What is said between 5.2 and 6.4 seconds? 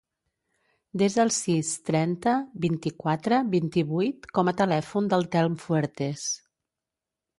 Telm Fuertes.